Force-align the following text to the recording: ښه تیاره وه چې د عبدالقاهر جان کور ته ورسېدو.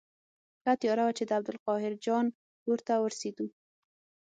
ښه 0.61 0.73
تیاره 0.81 1.03
وه 1.05 1.13
چې 1.17 1.23
د 1.25 1.31
عبدالقاهر 1.37 1.93
جان 2.05 2.25
کور 2.63 2.79
ته 2.87 2.93
ورسېدو. 3.03 3.45